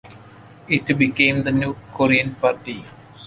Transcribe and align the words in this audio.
It 0.67 0.97
became 0.97 1.43
the 1.43 1.51
New 1.51 1.75
Korean 1.93 2.33
Party. 2.33 2.83